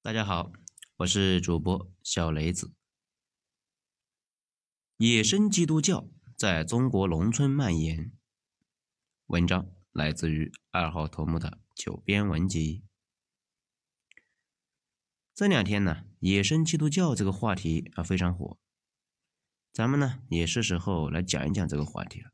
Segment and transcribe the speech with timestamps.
[0.00, 0.52] 大家好，
[0.98, 2.72] 我是主播小雷子。
[4.96, 8.12] 野生基督教在中国农村蔓延。
[9.26, 12.84] 文章来自于二号头目的九编文集。
[15.34, 18.56] 这两天呢，野生基督教这个话题啊非常火，
[19.72, 22.30] 咱们呢也是时候来讲一讲这个话题了。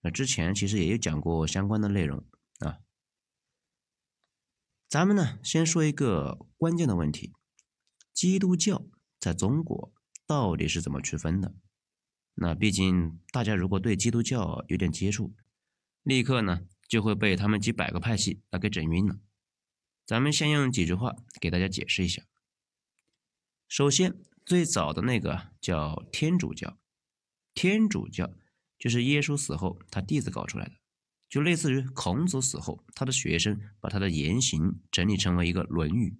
[0.00, 2.26] 那之前其实也有讲过相关的内容。
[4.92, 7.32] 咱们呢，先说一个关键的问题：
[8.12, 8.84] 基督教
[9.18, 9.90] 在中国
[10.26, 11.54] 到底是怎么区分的？
[12.34, 15.34] 那毕竟大家如果对基督教有点接触，
[16.02, 19.18] 立刻呢就会被他们几百个派系啊给整晕了。
[20.04, 22.24] 咱们先用几句话给大家解释一下。
[23.68, 26.78] 首先，最早的那个叫天主教，
[27.54, 28.30] 天主教
[28.78, 30.81] 就是耶稣死后他弟子搞出来的。
[31.32, 36.10] 就类似于孔子死后，他的学生把他的言行整理成为一个《论语》，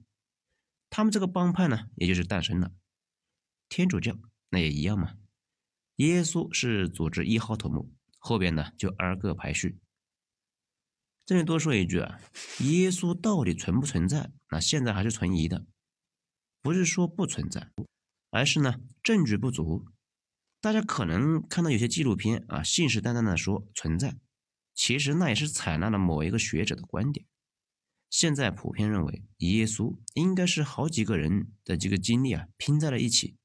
[0.89, 2.73] 他们这个帮派呢，也就是诞生了。
[3.69, 4.17] 天主教
[4.49, 5.19] 那也一样嘛，
[5.97, 9.79] 耶稣是组织一号头目，后边呢就二个排序。
[11.27, 12.19] 这里多说一句啊，
[12.61, 14.33] 耶稣到底存不存在？
[14.49, 15.67] 那现在还是存疑的，
[16.63, 17.71] 不是说不存在，
[18.31, 19.85] 而是呢证据不足。
[20.63, 24.17] 大家可能看到有些纪录片啊，信誓旦旦的说存在。
[24.75, 27.27] 其实那也是采纳了某一个学者的观点。
[28.11, 33.39] 现在普遍认为，耶稣应该是好几个人的这个经历啊拼在了一起，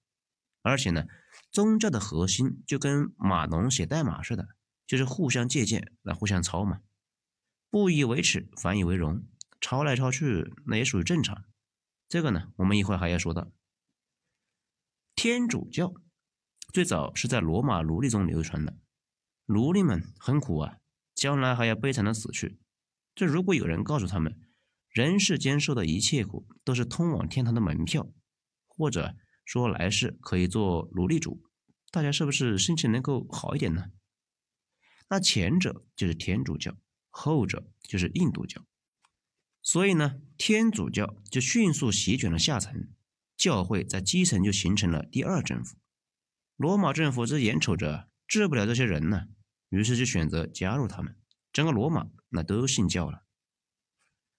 [0.62, 1.06] 而且呢，
[1.52, 4.50] 宗教的核心就跟码农写代码似的，
[4.86, 6.82] 就是互相借鉴来互相抄嘛。
[7.70, 9.26] 不以为耻，反以为荣，
[9.62, 11.46] 抄来抄去那也属于正常。
[12.10, 13.52] 这个呢，我们一会儿还要说到。
[15.16, 15.94] 天主教
[16.74, 18.78] 最早是在罗马奴隶中流传的，
[19.46, 20.78] 奴隶们很苦啊。
[21.18, 22.60] 将来还要悲惨的死去。
[23.16, 24.40] 这如果有人告诉他们，
[24.88, 28.08] 人世间受的一切苦都是通往天堂的门票，
[28.68, 31.42] 或者说来世可以做奴隶主，
[31.90, 33.86] 大家是不是心情能够好一点呢？
[35.10, 36.78] 那前者就是天主教，
[37.10, 38.64] 后者就是印度教。
[39.64, 42.90] 所以呢，天主教就迅速席卷了下层，
[43.36, 45.78] 教会在基层就形成了第二政府。
[46.56, 49.30] 罗马政府这眼瞅着治不了这些人呢。
[49.70, 51.16] 于是就选择加入他们，
[51.52, 53.24] 整个罗马那都信教了。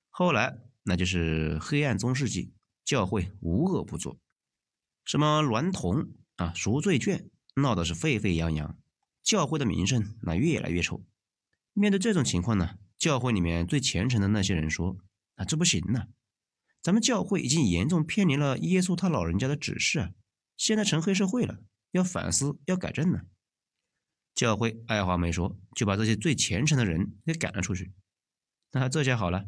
[0.08, 2.52] 后来那就是黑暗中世纪，
[2.84, 4.18] 教会无恶不作，
[5.04, 8.78] 什么娈童啊、赎罪券闹得是沸沸扬扬，
[9.22, 11.04] 教会的名声那越来越臭。
[11.72, 14.96] 面对这种情况呢，教会里面最虔诚的那些人说
[15.36, 16.08] ：“啊，这不行呐，
[16.80, 20.10] 咱们教会已经严重偏离了耶稣他老人家的指示啊，
[20.56, 21.62] 现在成黑社会了，
[21.92, 23.20] 要反思，要改正呢。”
[24.38, 27.92] 教会二话没说，就把这些最虔诚的人给赶了出去。
[28.70, 29.46] 那这下好了，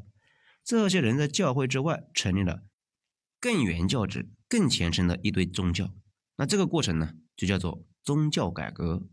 [0.64, 2.64] 这些人在教会之外成立了
[3.38, 5.94] 更原教旨、更虔诚的一堆宗教。
[6.34, 9.06] 那这个过程呢，就叫做宗教改革。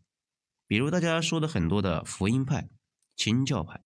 [0.65, 2.67] 比如大家说的很多的福音派、
[3.15, 3.83] 清教派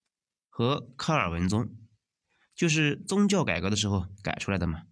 [0.48, 1.76] 和卡尔文宗，
[2.56, 4.84] 就是宗教改革的时候改出来的嘛。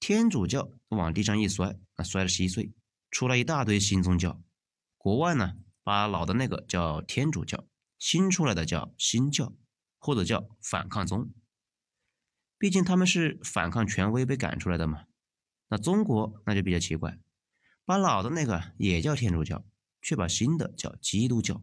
[0.00, 2.72] 天主教往地上一摔，那摔得稀碎，
[3.12, 4.42] 出了一大堆新宗教。
[4.96, 5.58] 国外呢？
[5.86, 7.64] 把老的那个叫天主教，
[7.96, 9.56] 新出来的叫新教，
[9.98, 11.32] 或者叫反抗宗。
[12.58, 15.04] 毕竟他们是反抗权威被赶出来的嘛。
[15.68, 17.20] 那中国那就比较奇怪，
[17.84, 19.64] 把老的那个也叫天主教，
[20.02, 21.62] 却把新的叫基督教。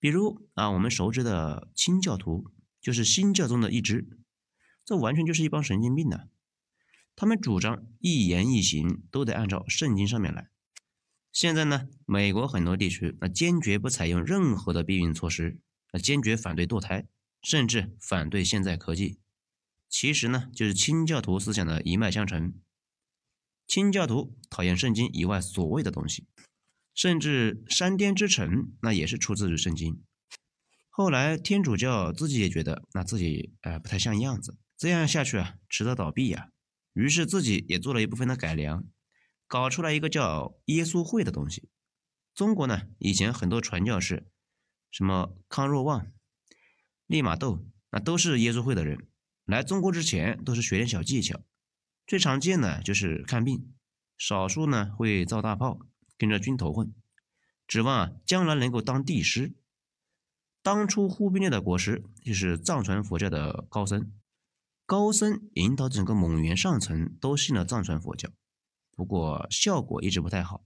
[0.00, 2.50] 比如啊，我们熟知的清教徒
[2.80, 4.08] 就是新教中的一支，
[4.84, 6.22] 这完全就是一帮神经病呢。
[7.14, 10.50] 他们主张一言一行都得按照圣经上面来。
[11.38, 15.60] 现在呢，美国很多地区那坚决不采用任何的避孕措施，
[15.92, 17.06] 那坚决反对堕胎，
[17.40, 19.20] 甚至反对现在科技。
[19.88, 22.54] 其实呢，就是清教徒思想的一脉相承。
[23.68, 26.26] 清教徒讨厌圣经以外所谓的东西，
[26.92, 30.02] 甚至山巅之城那也是出自于圣经。
[30.90, 36.48] 后来天主教自己也觉得那自己呃不太像样子，这样下去啊，迟早倒闭呀。
[36.94, 38.84] 于是自己也做了一部分的改良。
[39.48, 41.68] 搞出来一个叫耶稣会的东西。
[42.34, 44.28] 中国呢，以前很多传教士，
[44.90, 46.12] 什么康若望、
[47.06, 49.08] 利玛窦，那都是耶稣会的人。
[49.44, 51.40] 来中国之前都是学点小技巧，
[52.06, 53.72] 最常见的就是看病，
[54.18, 55.80] 少数呢会造大炮，
[56.18, 56.94] 跟着军头混，
[57.66, 59.54] 指望啊将来能够当帝师。
[60.62, 64.12] 当初忽必烈的国师就是藏传佛教的高僧，
[64.84, 68.28] 高僧引导整个蒙元上层都信了藏传佛教。
[68.98, 70.64] 不过效果一直不太好。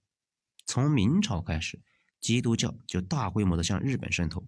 [0.64, 1.82] 从明朝开始，
[2.18, 4.46] 基督教就大规模的向日本渗透，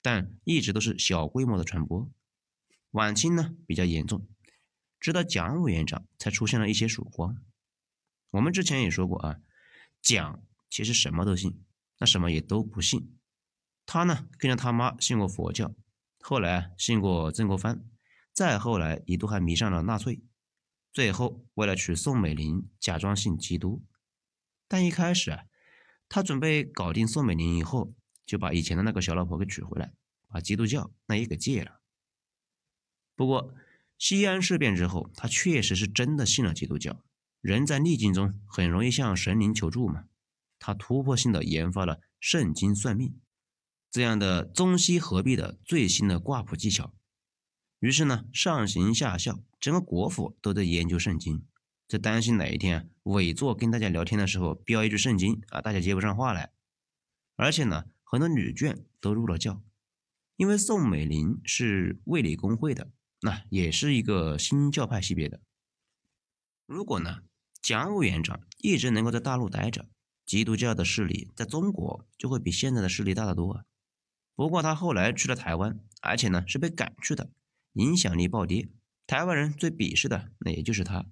[0.00, 2.08] 但一直都是小规模的传播。
[2.92, 4.28] 晚清呢比较严重，
[5.00, 7.36] 直到蒋委员长才出现了一些曙光。
[8.30, 9.40] 我们之前也说过啊，
[10.00, 10.40] 蒋
[10.70, 11.64] 其实什么都信，
[11.98, 13.18] 那什么也都不信。
[13.86, 15.74] 他呢跟着他妈信过佛教，
[16.20, 17.84] 后来信过曾国藩，
[18.32, 20.22] 再后来一度还迷上了纳粹，
[20.96, 23.84] 最后为了娶宋美龄，假装信基督。
[24.66, 25.44] 但一开始啊，
[26.08, 27.92] 他准备搞定宋美龄以后，
[28.24, 29.92] 就把以前的那个小老婆给娶回来，
[30.26, 31.82] 把基督教那也给戒了。
[33.14, 33.54] 不过
[33.98, 37.04] 西安事变之后，他确实是真的信了基督教。
[37.42, 40.06] 人在逆境中很容易向神灵求助嘛，
[40.58, 43.20] 他突破性的研发了圣经算命
[43.90, 46.94] 这样的中西合璧的最新的卦谱技巧。
[47.78, 51.44] 于是呢，上行下效，整个国府都在研究圣经。
[51.86, 56.50] 在担心哪一天伪作跟大家聊天的时候标一句圣经啊，大家接不上话来。
[57.36, 59.62] 而且呢，很多女眷都入了教，
[60.36, 62.90] 因为宋美龄是卫理公会的，
[63.20, 65.40] 那也是一个新教派系别的。
[66.64, 67.20] 如果呢，
[67.60, 69.86] 蒋委员长一直能够在大陆待着，
[70.24, 73.64] 基督教的势力在中国就会比现在的势力大得多。
[74.34, 77.30] 不过他后来去了台湾，而且呢是被赶去的，
[77.76, 78.70] 影响力暴跌，
[79.06, 81.06] 台湾人最鄙视的那也就是他。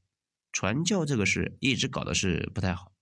[0.50, 2.92] 传教这个事一直搞的是不太好，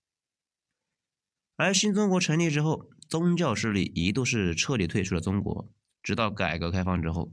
[1.55, 5.71] 而新中国成立之后，宗教势力一度是彻底退出了中国，
[6.01, 7.31] 直到改革开放之后。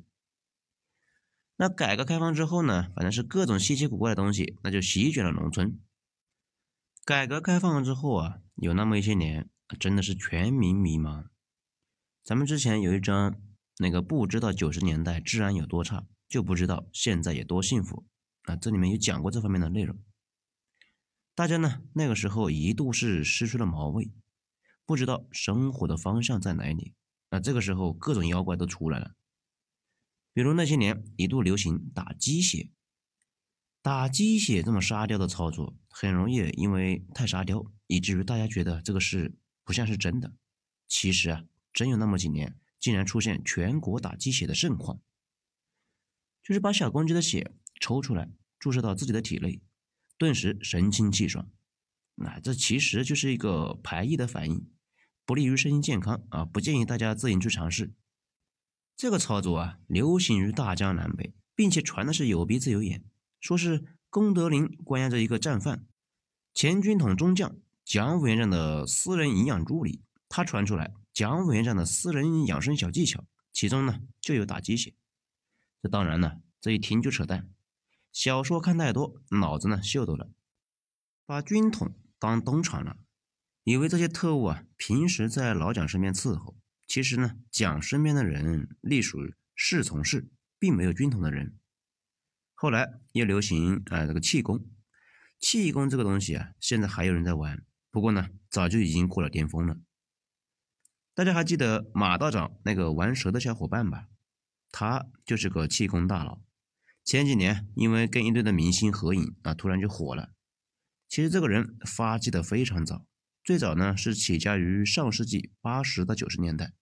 [1.57, 5.81] 那改革开放之后呢，反正是各种稀奇古怪的东西，那就席卷了农村。
[7.05, 9.49] 改革开放之后啊，有那么一些年，
[9.81, 11.27] 真的是全民迷茫。
[12.23, 13.41] 咱们之前有一张
[13.79, 18.07] 那个不知道九十年代治安有多差，就不知道现在有多幸福
[18.45, 19.99] 啊，这里面有讲过这方面的内容。
[21.35, 24.13] 大家呢，那个时候一度是失去了毛味，
[24.87, 26.95] 不知道生活的方向在哪里。
[27.31, 29.17] 那这个时候，各种妖怪都出来了。
[30.33, 32.71] 比如那些年一度流行打鸡血，
[33.83, 40.33] 打鸡血这么沙雕的操作，很容易因为太沙雕，以至于大家觉得这个事不像是真的。
[40.87, 45.01] 其实啊，真有那么几年，竟然出现全国打鸡血的盛况，
[46.51, 49.63] 就是把小公鸡的血抽出来，注射到自己的体内。
[50.19, 51.49] 顿时神清气爽，
[52.17, 54.69] 那这其实就是一个排异的反应，
[55.25, 56.45] 不利于身心健康啊！
[56.45, 57.93] 不建议大家自行去尝试。
[58.97, 63.05] 这个操作啊，流行于大江南北，并且传的是有鼻子有眼，
[63.41, 65.87] 说是功德林关押着一个战犯，
[66.53, 74.93] 前军统中将蒋委员长的私人营养助理，他传出来蒋委员长的私人养生小技巧，其中呢就有打鸡血。
[75.83, 77.49] 这当然呢，这一听就扯淡。
[78.13, 80.31] 小说看太多，脑子呢秀逗了，
[81.25, 82.97] 把军统当东厂了，
[83.65, 86.57] 以为这些特务啊平时在老蒋身边伺候，
[86.87, 89.19] 其实呢蒋身边的人隶属
[89.55, 90.29] 侍从室，
[90.59, 91.57] 并没有军统的人。
[92.55, 94.67] 后来又流行啊这个气功，
[95.39, 99.79] 气功这个东西啊现在还有人在玩，不过呢早就已经过了巅峰了。
[101.15, 104.09] 大家还记得马道长那个玩蛇的小伙伴吧？
[104.73, 106.41] 他就是个气功大佬。
[107.05, 110.33] 前几年因为跟一堆的明星合影啊，突然就火了。
[111.09, 113.05] 其实这个人发迹的非常早，
[113.43, 116.73] 最早呢是起家于上世纪八十到九十年代。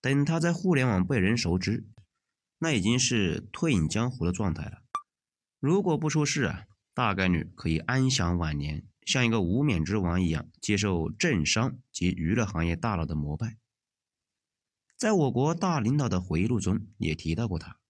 [0.00, 1.86] 等他在互联网被人熟知，
[2.58, 4.82] 那已经是退隐江湖的状态了。
[5.58, 6.64] 如果不出事啊，
[6.94, 13.56] 大概率可以安享晚年，像一个无冕之王一样，接受政商及娱乐行业大佬的膜拜。
[15.02, 17.80] 在我国大领导的回忆录中也提到过他。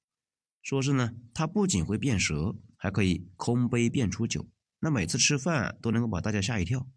[0.62, 4.48] 说是呢，他不仅会变蛇，还可以空杯变出酒。
[4.80, 6.88] 那每次吃饭都能够把大家吓一跳。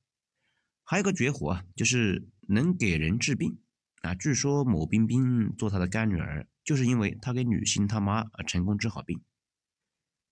[0.86, 3.60] 还有个绝活啊，就是能给人治病
[4.04, 4.16] 啊。
[4.16, 9.22] 据说某冰冰做他的干女儿，就是因为他给女星他妈成功治好病。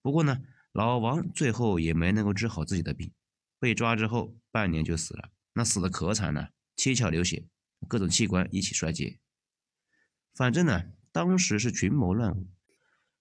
[0.02, 0.40] 不过呢，
[0.72, 3.12] 老王最后也没能够治好自己的病，
[3.60, 5.32] 被抓之后半年就死了。
[5.56, 7.46] 那死的可惨了，七窍流血，
[7.90, 9.20] 各种器官一起衰竭。
[10.34, 12.48] 反正呢，当时是群魔乱舞。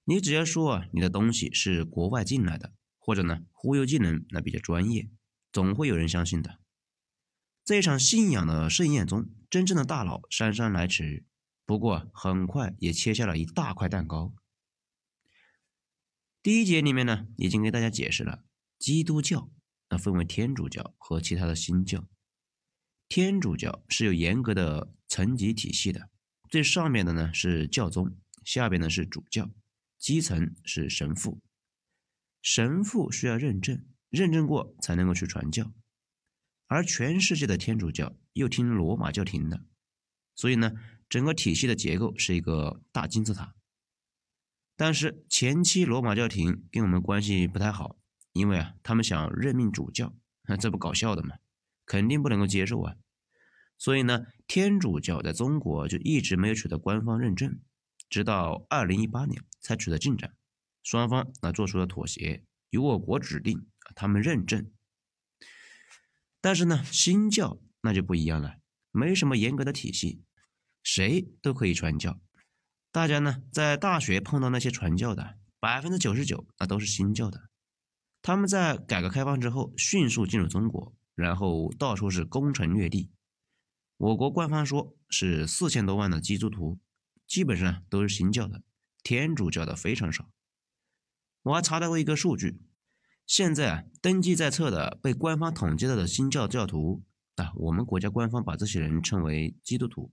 [0.04, 5.08] 你只要说啊，你的东西是国外进来的，或者呢忽悠技能那比较专业，
[5.52, 6.58] 总会有人相信的。
[7.64, 11.24] 这一场信仰的盛宴中，真正的大佬姗姗来迟，
[11.64, 14.34] 不过很快也切下了一大块蛋糕。
[16.42, 18.42] 第一节里面呢，已经给大家解释了，
[18.78, 19.48] 基督教
[19.90, 22.08] 那分为天主教和其他的新教。
[23.08, 26.08] 天主教是有严格的层级体系的，
[26.52, 29.48] 最上面的呢是教宗，下边呢是主教。
[29.98, 31.40] 基层是神父，
[32.42, 35.72] 神父需要认证，认证过才能够去传教。
[36.66, 39.64] 而全世界的天主教又听罗马教廷的，
[40.34, 40.72] 所以呢，
[41.08, 43.54] 整个体系的结构是一个大金字塔。
[44.76, 47.96] 但是前期罗马教廷跟我们关系不太好，
[48.34, 51.36] 因为啊，他们想任命主教，那这不搞笑的吗？
[51.86, 52.96] 肯定不能够接受啊。
[53.82, 57.58] 所以呢，天主教在中国就一直没有取得官方认证，
[58.08, 60.36] 直到二零一八年才取得进展，
[60.84, 64.70] 双方啊做出了妥协，由我国指定，他们认证。
[66.40, 68.58] 但是呢，新教那就不一样了，
[68.92, 70.22] 没什么严格的体系，
[70.84, 72.20] 谁都可以传教。
[72.92, 77.48] 大家呢在大学碰到那些传教的，百分之九十九那都是新教的。
[78.22, 83.10] 他们在改革开放之后迅速进入中国，然后到处是攻城略地。
[84.02, 86.80] 我国官方说是四千多万的基督徒，
[87.24, 88.64] 基本上都是新教的，
[89.04, 90.28] 天主教的非常少。
[91.42, 92.60] 我还查到过一个数据，
[93.28, 97.04] 现在啊登记在册的被官方统计到的新教教徒
[97.36, 100.10] 啊，我们国家官方把这些人称为基督徒，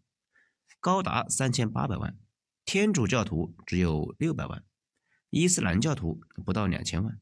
[0.79, 2.15] 高达三千八百万。
[2.65, 4.63] 天主教徒只有六百万，
[5.31, 7.19] 伊斯兰教徒不到两千万。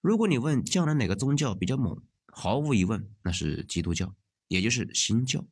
[0.00, 4.16] 如果你问将来哪个宗教比较猛，毫无疑问那是基督教，
[4.48, 5.46] 也就是新教。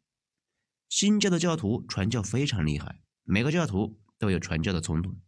[0.88, 5.20] 新教的教徒传教非常厉害，每个教徒都有传教的冲动。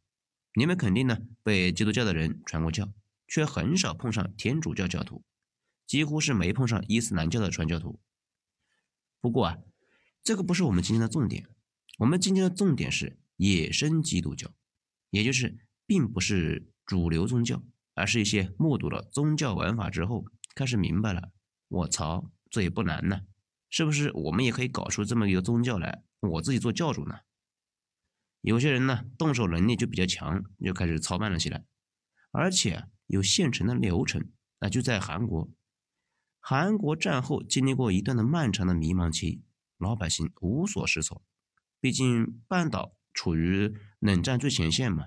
[0.55, 2.93] 你们肯定呢被基督教的人传过教，
[3.27, 5.25] 却很少碰上天主教教徒，
[5.87, 8.01] 几乎是没碰上伊斯兰教的传教徒。
[9.21, 9.59] 不过啊，
[10.23, 11.49] 这个不是我们今天的重点，
[11.99, 13.19] 我们今天的重点是。
[13.37, 14.49] 野生基督教，
[15.11, 17.61] 也就是并不是主流宗教，
[17.95, 21.33] 而是一些目睹了宗教玩法之后，开始明白了。
[21.67, 23.23] 我操，这也不难呢，
[23.77, 24.13] 是不是？
[24.15, 27.23] 我们也可以搞出这么一个宗教来，我自己做教主呢？
[28.41, 31.65] 有些人呢，动手能力就比较强，就开始操办了起来，
[32.31, 34.31] 而且有现成的流程。
[34.61, 35.51] 那就在韩国，
[36.39, 39.43] 韩国战后经历过一段的漫长的迷茫期，
[39.77, 41.21] 老百姓无所适从，
[41.81, 42.95] 毕竟半岛。
[43.13, 45.07] 处于冷战最前线嘛？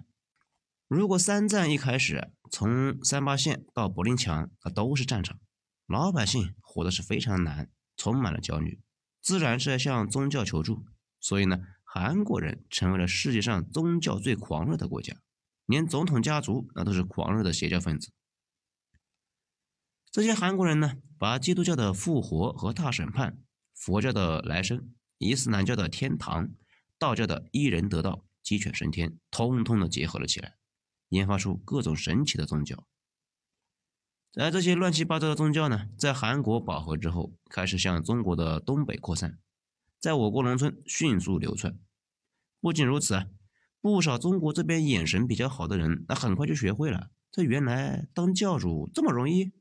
[0.90, 5.40] 如果三战一开始，从三八线到柏林墙那都是战场，
[5.88, 8.80] 老百姓活的是非常难，充满了焦虑，
[9.22, 10.86] 自然是要向宗教求助。
[11.20, 15.18] 所以呢，韩国人成为了世界上宗教最狂热的国家，
[15.66, 18.14] 连总统家族那都是狂热的邪教分子。
[20.10, 23.40] 这些韩国人呢，把基督教的复活和大审判、
[23.74, 26.50] 佛教的来生、伊斯兰教的天堂。
[27.00, 30.56] 道教的一人得道，鸡犬升天，通通的结合了起来，
[31.10, 32.88] 研发出各种神奇的宗教。
[34.40, 39.40] 而这些乱七八糟的宗教呢，在韩国饱和之后，开始向中国的东北扩散，
[40.00, 41.80] 在我国农村迅速流窜。
[42.62, 43.28] 不仅如此啊，
[43.82, 49.52] 不少中国这边眼神比较好的人，那很快就学会了，这原来当教主这么容易。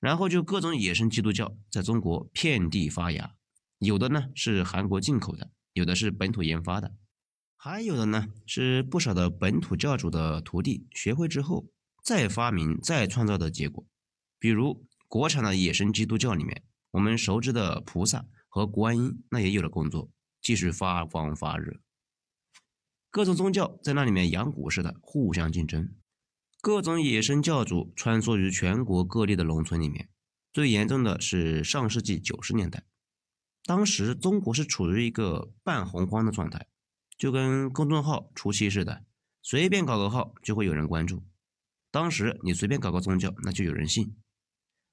[0.00, 3.36] 然后就各种野生基督教在中国遍地发芽，
[3.78, 5.50] 有的呢是韩国进口的。
[5.74, 6.92] 有的是本土研发的，
[7.56, 11.71] 还有的呢是不少的本土教主的徒弟学会之后
[12.02, 13.86] 再发明再创造的结果。
[14.38, 21.80] 比如国产的野生基督教里面，我们熟知的菩萨和观音，那也有了工作，继续发光发热。
[23.10, 25.94] 各种宗教在那里面养蛊似的互相竞争，
[26.60, 30.08] 各种野生教主穿梭于全国各地的农村里面。
[30.52, 32.84] 最严重的是上世纪九十年代。
[33.64, 36.66] 当时中国是处于一个半洪荒的状态，
[37.16, 39.04] 就跟公众号初期似的，
[39.40, 41.22] 随便搞个号就会有人关注。
[41.92, 44.16] 当时你随便搞个宗教，那就有人信。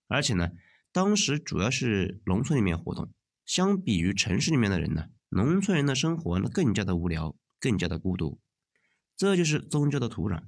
[0.08, 0.52] 而且呢，
[0.92, 3.12] 当时主要是农村里面活动，
[3.46, 8.40] 相比于城市里面的人呢，农村人的生活那更加的无聊，更加的孤独。
[9.16, 10.44] 这就是宗教的土壤。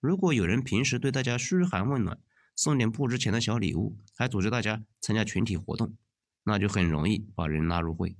[0.00, 2.20] 如果有人平时对大家嘘寒问暖，
[2.54, 5.96] 送点不值钱的小礼物，还组织大家参加群体活动。
[6.44, 8.16] 那就很容易把人拉入会。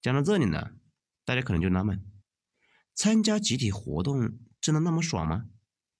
[0.00, 0.72] 讲到这里呢，
[1.24, 2.04] 大家可能就纳闷：
[2.94, 5.46] 参加集体活动真的那么爽吗？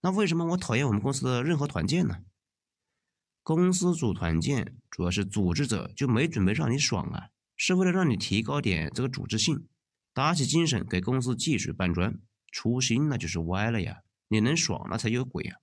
[0.01, 2.25] 那为什么我讨厌我们公司的任何团建呢？
[3.43, 9.67] 公司组团建主要是组织者就没准备让你爽啊，是为了让你提高点这个组织性，
[10.13, 12.21] 打起精神给公司继续搬砖。
[12.51, 14.03] 初心那就是歪了呀！
[14.29, 15.57] 你能爽那才有鬼呀！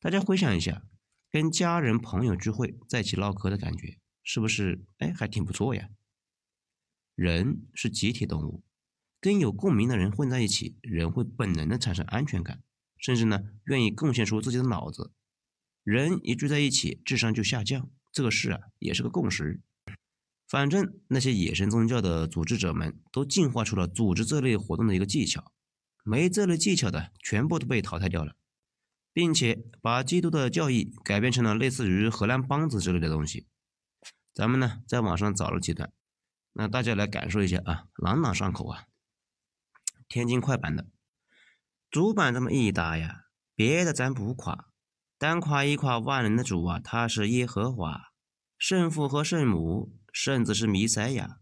[0.00, 0.82] 大家回想一下。
[1.30, 4.84] 跟家人朋友聚会，在一起唠嗑的感觉，是不是？
[4.98, 5.88] 哎，还挺不错呀。
[7.16, 8.64] 人是集体动物，
[9.20, 12.63] 跟有共鸣的人混在一起，人会本能的产生安全感，
[13.04, 15.12] 甚至呢，愿意贡献出自己的脑子。
[15.82, 19.60] 人一聚在一起，智商就下降，这个事啊，也是个共识。
[20.48, 25.52] 反正那些野生宗教的组织者们，都进化出了组织这类活动的一个技巧，
[26.02, 28.36] 没这类技巧的，全部都被淘汰掉了。
[29.12, 33.46] 并且把基督的教义改变成了类似于荷兰梆子之类的东西。
[34.32, 35.92] 咱们呢在网上找了几段，
[36.54, 38.86] 那大家来感受一下啊，朗朗上口啊。
[40.08, 40.88] 天津快板的，
[41.94, 44.68] 主板这么一打呀，别的咱不夸，
[45.16, 48.12] 单夸一夸万能的主啊，他是耶和华，
[48.58, 51.38] 圣父和圣母，圣子是弥赛亚，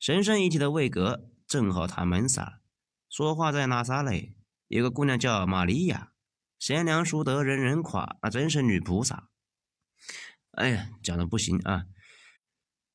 [0.00, 2.60] 神圣一体的位格正好他们仨。
[3.08, 4.34] 说话在拿撒勒，
[4.66, 6.10] 有个姑娘叫玛利亚，
[6.58, 9.28] 贤良淑德，人人夸，那真是女菩萨。
[10.50, 11.84] 哎呀，讲的不行啊！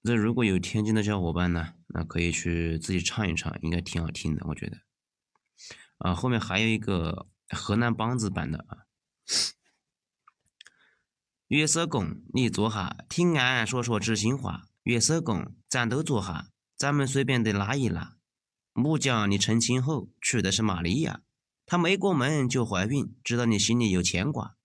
[0.04, 4.87] 这如果有天津的小伙伴呢，那可以去自己唱一唱，应该挺好听的，我觉得。
[5.98, 8.86] 啊，后面还有一个河南梆子版的啊。
[11.48, 14.64] 月色公，你坐下，听俺说说知心话。
[14.84, 18.18] 月色公，咱都坐下，咱们随便的拉一拉。
[18.74, 21.22] 木匠，你成亲后娶的是玛利亚，
[21.66, 24.56] 她没过门就怀孕，知道你心里有牵挂。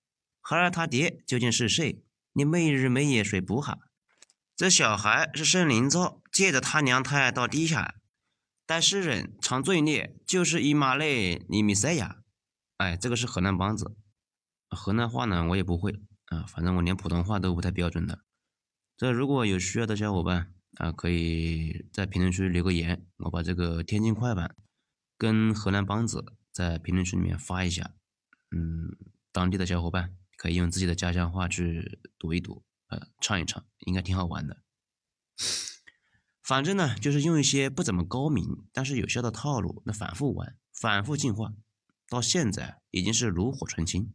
[0.40, 2.04] 孩儿他爹究竟是谁？
[2.32, 3.78] 你没日没夜睡不下。
[4.56, 7.94] 这小孩是圣灵造，借着他娘胎到地下，
[8.72, 12.22] 带世人常罪孽，就是以马内尼米赛亚。
[12.78, 13.94] 哎，这个是河南梆子，
[14.70, 18.24] 河南话呢我也不会啊，反正我连普通话都不太标准的。
[18.96, 24.56] 这如果有需要的小伙伴啊，可以在评论区留个言，我把这个天津快板
[25.18, 27.94] 跟河南梆子在评论区里面发一下。
[28.56, 28.96] 嗯，
[29.32, 30.16] 当地的小伙伴。
[30.38, 34.62] 可以用自己的家乡话去读一读，呃，唱一唱，应该挺好玩的。
[36.42, 41.52] 反正呢，就是用一些不怎么高明但是有效的套路，那反复玩，反复进化，
[42.08, 44.12] 到现在已经是炉火纯青。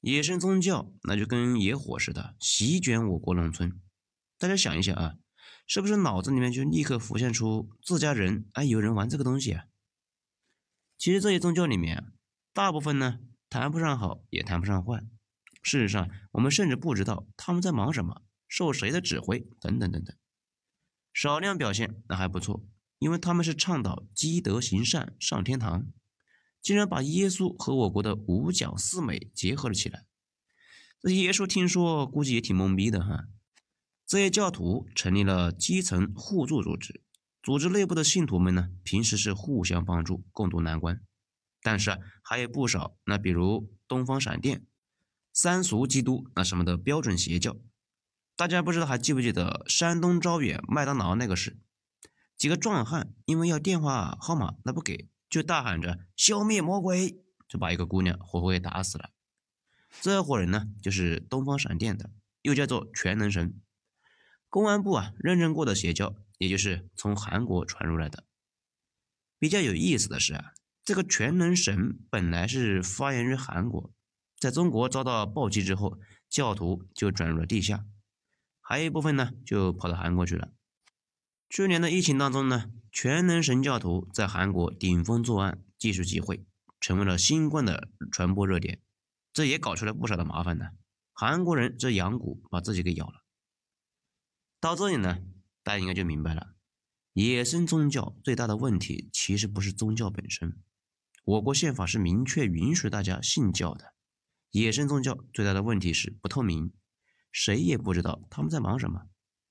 [0.00, 3.80] 野生宗教那就跟野火似的，席卷我国农村。
[4.38, 5.14] 大家想一想啊，
[5.66, 9.64] 是不是脑子里面就立刻浮现出自家人哎有人玩这个东西啊？
[10.98, 12.12] 其实这些宗教里面，
[12.52, 15.02] 大部分呢谈不上好，也谈不上坏。
[15.62, 20.14] 事实上，我们甚至不知道他们在忙什么，受谁的指挥，等等等等。
[21.14, 22.66] 少量表现那还不错，
[22.98, 25.86] 因为他们是倡导积德行善上天堂，
[26.60, 30.04] 竟然把耶稣和我国的五讲四美结合了起来。
[31.00, 33.28] 这耶稣听说估计也挺懵逼的哈。
[34.04, 37.00] 这些教徒成立了基层互助组织，
[37.42, 41.00] 组织内部的信徒们呢，平时是互相帮助，共度难关。
[41.62, 44.66] 但是还有不少，那比如东方闪电。
[45.32, 47.56] 三俗基督那什么的标准邪教，
[48.36, 51.56] 大家不知道还记不记得山东招远麦当劳那个事？
[52.36, 59.10] 几个壮汉因为要电话号码，那不给，就大喊着消灭魔鬼，就把一个姑娘活活给打死了。
[60.00, 62.10] 这伙人呢，就是东方闪电的，
[62.42, 63.54] 又叫做全能神。
[64.48, 68.24] 公安部啊认证过的邪教，也就是从韩国传入来的。
[69.38, 73.92] 比较有意思的是啊，这个全能神本来是发源于韩国。
[74.40, 77.84] 在中国遭到暴击之后，教徒就转入了地下，
[78.66, 80.50] 还有一部分呢就跑到韩国去了。
[81.50, 86.46] 去年的疫情当中呢，全能神教徒在韩国顶风作案，技术集会，
[86.80, 88.80] 成为了新冠的传播热点，
[89.34, 90.70] 这也搞出了不少的麻烦呢。
[91.12, 93.22] 韩国人这羊骨把自己给咬了。
[94.58, 95.18] 到这里呢，
[95.62, 96.54] 大家应该就明白了，
[97.12, 100.58] 野生宗教最大的问题其实不是宗教本身，
[101.24, 103.92] 我国宪法是明确允许大家信教的。
[104.50, 106.72] 野生宗教最大的问题是不透明，
[107.34, 109.08] 谁也不知道他们在忙什么，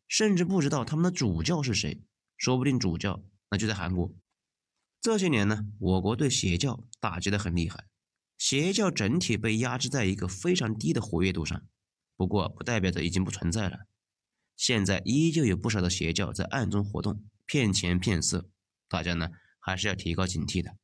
[0.08, 2.02] 甚至不知道他们的主教是谁，
[2.38, 4.16] 说不定主教那就在韩国。
[5.02, 7.86] 这些年呢，我国对邪教打击的很厉害，
[8.38, 11.62] 邪教整体被压制在一个非常低的活跃度上。
[12.16, 13.80] 不过，不代表着已经不存在了，
[14.56, 18.50] 现在依旧有不少的邪教在暗中活动，骗钱骗色，
[18.88, 19.28] 大家呢
[19.60, 20.78] 还是要提高警惕的。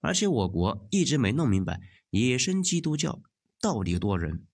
[0.00, 1.80] 而且，我国一直没弄明白。
[2.10, 3.22] 野生基督教
[3.60, 4.48] 到底有多人？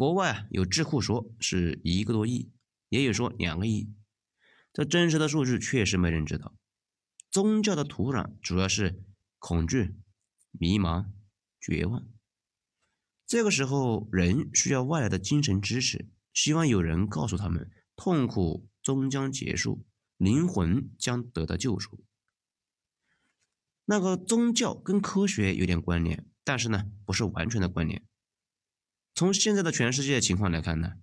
[0.00, 2.50] 国外啊有智库说是一个多亿，
[2.88, 3.92] 也有说两个亿。
[4.72, 6.56] 这真实的数据确实没人知道。
[7.30, 9.04] 宗教的土壤主要是
[9.38, 9.94] 恐惧、
[10.52, 11.10] 迷茫、
[11.60, 12.08] 绝望。
[13.26, 19.84] 这个时候，人需要外来的精神支持，希望有人告诉他们，痛苦终将结束，
[20.16, 22.02] 灵魂将得到救赎。
[23.84, 26.26] 那个宗教跟科学有点关联。
[26.42, 28.02] 但是呢，不是完全的关联。
[29.20, 30.94] 从现在的全世界情况来看呢，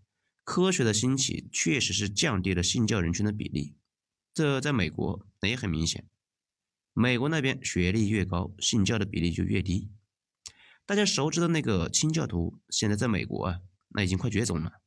[0.43, 3.75] 科学的兴起确实是降低了信教人群的比例。
[4.33, 6.09] 这在美国那也很明显。
[6.93, 9.91] 美国那边学历越高，信教的比例就越低。
[10.87, 14.81] 大家熟知的那个清教徒，现在在美国啊，那已经快绝种了。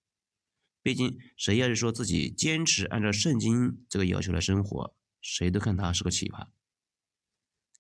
[0.82, 6.48] 毕竟谁要是说自己坚持按照圣经这个要求来生活，谁都看他是个奇葩。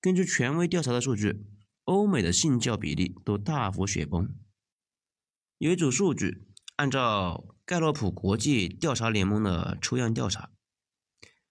[0.00, 1.44] 根据权威调查的数据。
[1.86, 4.32] 欧美的信教比例都大幅雪崩。
[5.60, 6.46] 有一组数据，
[6.76, 10.50] 按照盖洛普国际调查联盟的抽样调查，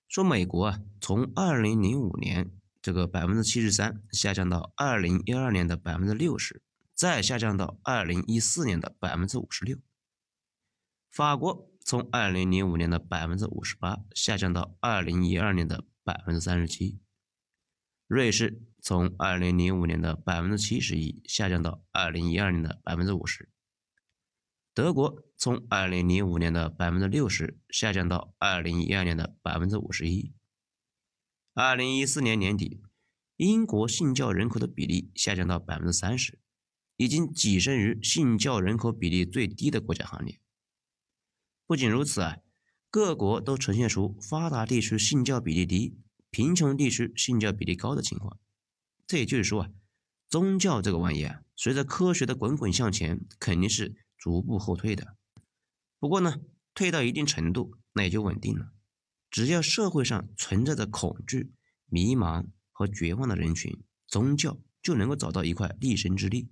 [0.07, 6.63] 说美国啊，从二零零五年这个百分之七十三下降到二零一二年的百分之六十，
[6.95, 9.77] 再下降到二零一四年的百分之五十六。
[11.11, 16.99] 法国从二零零五年的百分之五十八下降到二零一二年的百分之三十七。
[18.07, 23.47] 瑞士从二零零五年的百分之七十一下降到二零一二年的百分之五十。
[24.73, 30.33] 德国从二零零五年的百分之六十下降到二零一二年的百分之五十一。
[31.53, 32.81] 二零一四年年底，
[33.37, 36.39] 英国信教人口的比例下降到百分之三十，
[36.97, 40.39] 已经跻身于信教人口比例最低的国家行列。
[41.65, 42.37] 不仅如此啊，
[42.89, 45.97] 各国都呈现出发达地区信教比例低。
[46.31, 48.37] 贫穷地区信教比例高的情况，
[49.07, 49.71] 这也就是说啊，
[50.29, 55.15] 宗教这个玩意啊，随着科学的滚滚向前，肯定是逐步后退的。
[55.97, 56.39] 不过呢，
[56.75, 58.73] 退到一定程度，那也就稳定了。
[59.31, 61.53] 只要社会上存在着恐惧、
[61.85, 66.49] 迷茫和绝望的人群，宗教就能够找到一块立身之地。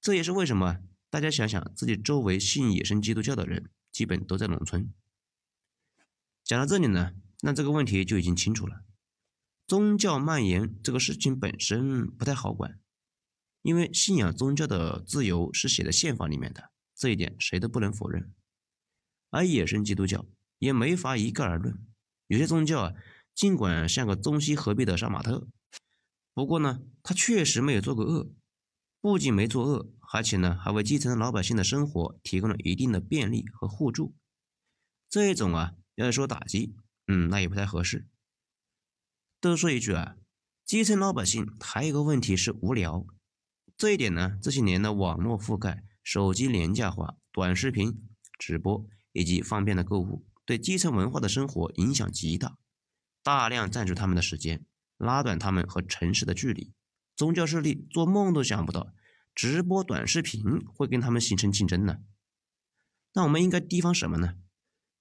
[0.00, 0.78] 这也是为什么
[1.10, 4.92] 大家想想自己周围信野生基督教的人，基本都在农村。
[6.42, 7.12] 讲到这里呢。
[7.44, 8.84] 那这个问题就已经清楚了。
[9.66, 12.78] 宗教蔓延这个事情本身不太好管，
[13.62, 18.32] 因为信仰宗教的自由是写在宪法里面的，这一点谁都不能否认。
[19.30, 20.26] 而野生基督教
[20.58, 21.78] 也没法一概而论，
[22.26, 22.94] 有些宗教啊，
[23.34, 25.48] 尽管像个中西合璧的杀马特，
[26.34, 28.30] 不过呢，他确实没有做过恶，
[29.00, 34.14] 不仅没做恶，而且呢，还为基层老百姓的生活提供了一定的便利和互助。
[35.08, 36.74] 这一种啊，要说打击。
[37.06, 38.06] 嗯，那也不太合适。
[39.40, 40.16] 多说一句啊，
[40.64, 43.04] 基层老百姓还有一个问题是无聊。
[43.76, 48.08] 这一点呢，这些年的网络覆盖、手机廉价化、短视频、
[48.38, 52.58] 直播以及方便的购物，对基层文化的生活影响极大，
[53.22, 54.64] 大量占据他们的时间，
[54.96, 56.72] 拉短他们和城市的距离。
[57.16, 58.92] 宗教势力做梦都想不到，
[59.34, 61.98] 直播短视频会跟他们形成竞争呢。
[63.14, 64.34] 那我们应该提防什么呢？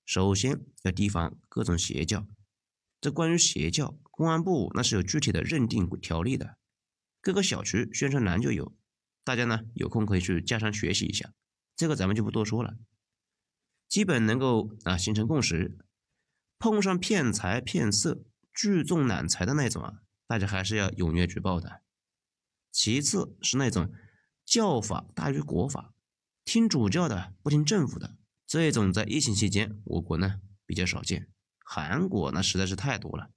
[0.05, 2.27] 首先要提防各种邪教。
[2.99, 6.57] 这关于邪教，公安部那是有具体的认定条例的，
[7.21, 8.75] 各个小区宣传栏就有，
[9.23, 11.33] 大家呢有空可以去加上学习一下。
[11.75, 12.77] 这个咱们就不多说了，
[13.87, 15.77] 基本能够啊形成共识。
[16.59, 21.81] 碰上骗财骗色、聚众揽财的那种啊，大家还是要踊跃举报的。
[22.71, 23.91] 其次是那种
[24.45, 25.95] 教法大于国法，
[26.45, 28.15] 听主教的不听政府的。
[28.45, 31.29] 这种在疫情期间，我国呢比较少见，
[31.65, 33.31] 韩国那实在是太多了。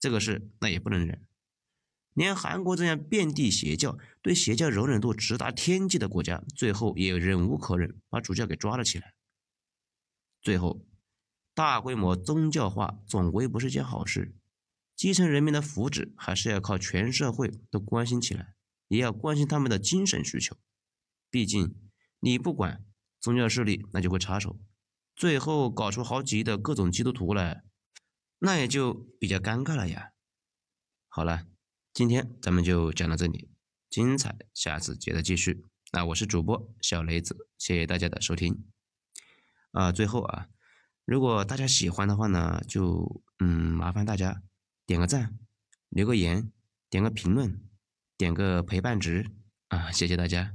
[0.00, 1.25] 这个事那也不能忍，
[2.16, 9.14] 连韩国这样遍地邪教、对邪教容忍度直达天际的国家，最后也忍无可忍，把主教给抓了起来。
[10.42, 10.84] 最后，
[11.54, 14.34] 大规模宗教化总归不是件好事，
[14.96, 18.56] 基层人民的福祉还是要靠全社会都关心起来，
[18.88, 20.56] 也要关心他们的精神需求。
[21.30, 21.76] 毕竟
[22.18, 22.82] 你不管。
[23.18, 24.56] 宗教势力那就会插手，
[25.16, 27.64] 最后搞出好几亿的各种基督徒来，
[28.38, 30.12] 那也就比较尴尬了呀。
[31.08, 31.48] 好了，
[31.96, 33.48] 今天咱们就讲到这里，
[33.88, 35.64] 精彩下次接着继续。
[35.94, 38.66] 那我是主播小雷子，谢谢大家的收听。
[39.70, 40.48] 啊，最后啊，
[41.06, 44.42] 如果大家喜欢的话呢，就嗯麻烦大家
[44.84, 45.38] 点个赞，
[45.88, 46.52] 留个言，
[46.90, 47.62] 点个评论，
[48.18, 49.30] 点个陪伴值
[49.68, 50.54] 啊，谢谢大家。